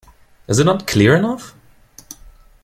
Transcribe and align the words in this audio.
Is 0.47 0.57
it 0.57 0.63
not 0.63 0.87
clear 0.87 1.15
enough? 1.15 1.53